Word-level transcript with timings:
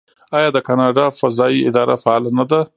آیا 0.37 0.49
د 0.53 0.57
کاناډا 0.67 1.05
فضایی 1.19 1.59
اداره 1.69 1.95
فعاله 2.03 2.29
نه 2.37 2.45
ده؟ 2.49 2.59